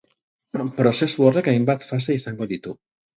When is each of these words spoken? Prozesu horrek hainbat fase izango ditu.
Prozesu 0.77 1.27
horrek 1.27 1.49
hainbat 1.51 1.85
fase 1.91 2.17
izango 2.21 2.49
ditu. 2.53 2.75